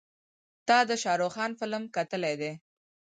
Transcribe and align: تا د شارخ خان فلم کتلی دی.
تا 0.67 0.77
د 0.89 0.91
شارخ 1.03 1.31
خان 1.35 1.51
فلم 1.59 1.83
کتلی 1.95 2.33
دی. 2.41 2.51